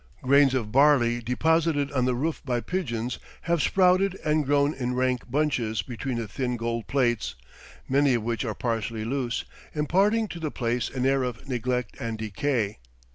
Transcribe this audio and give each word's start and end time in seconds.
Grains 0.23 0.55
of 0.55 0.71
barley 0.71 1.21
deposited 1.21 1.91
on 1.91 2.05
the 2.05 2.15
roof 2.15 2.41
by 2.43 2.59
pigeons 2.59 3.19
have 3.41 3.61
sprouted 3.61 4.17
and 4.25 4.47
grown 4.47 4.73
in 4.73 4.95
rank 4.95 5.29
bunches 5.29 5.83
between 5.83 6.17
the 6.17 6.27
thin 6.27 6.57
gold 6.57 6.87
plates, 6.87 7.35
many 7.87 8.15
of 8.15 8.23
which 8.23 8.43
are 8.43 8.55
partially 8.55 9.05
loose, 9.05 9.45
imparting 9.75 10.27
to 10.29 10.39
the 10.39 10.49
place 10.49 10.89
an 10.89 11.05
air 11.05 11.21
of 11.21 11.47
neglect 11.47 11.95
and 11.99 12.17
decay. 12.17 12.79